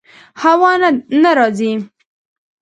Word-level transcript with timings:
هوا 0.41 0.71
نه 1.23 1.31
راځي 1.37 1.71